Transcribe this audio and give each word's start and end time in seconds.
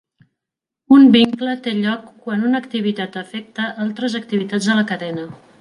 Un 0.95 1.03
vincle 1.15 1.53
té 1.67 1.73
lloc 1.83 2.09
quan 2.25 2.47
una 2.49 2.63
activitat 2.65 3.21
afecta 3.25 3.71
altres 3.87 4.21
activitats 4.25 4.75
a 4.77 4.83
la 4.83 4.91
cadena. 4.95 5.33